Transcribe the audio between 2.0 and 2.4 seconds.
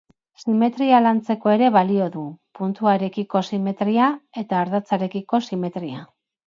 du: